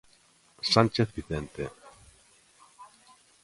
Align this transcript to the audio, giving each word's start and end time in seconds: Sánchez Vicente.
Sánchez 0.73 1.09
Vicente. 1.17 1.63